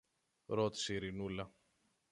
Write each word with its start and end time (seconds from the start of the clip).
ρώτησε 0.45 0.93
η 0.93 0.95
Ειρηνούλα. 0.95 1.51